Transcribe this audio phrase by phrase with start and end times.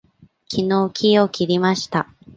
[0.47, 2.09] きのう木を切りました。